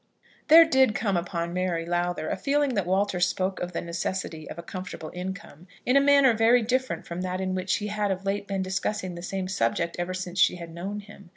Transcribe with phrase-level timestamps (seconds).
[0.47, 4.57] There did come upon Mary Lowther a feeling that Walter spoke of the necessity of
[4.57, 8.25] a comfortable income in a manner very different from that in which he had of
[8.25, 11.29] late been discussing the same subject ever since she had known him.